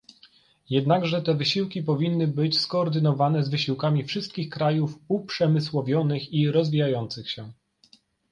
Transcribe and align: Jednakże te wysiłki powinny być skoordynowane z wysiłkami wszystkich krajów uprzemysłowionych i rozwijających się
Jednakże 0.69 1.21
te 1.21 1.33
wysiłki 1.35 1.83
powinny 1.83 2.27
być 2.27 2.59
skoordynowane 2.59 3.43
z 3.43 3.49
wysiłkami 3.49 4.03
wszystkich 4.03 4.49
krajów 4.49 4.99
uprzemysłowionych 5.07 6.33
i 6.33 6.51
rozwijających 6.51 7.29
się 7.29 7.51